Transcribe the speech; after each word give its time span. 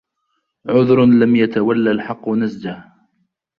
عذر 0.69 1.05
لم 1.05 1.35
يتول 1.35 1.87
الحق 1.87 2.29
نسجه 2.29 2.85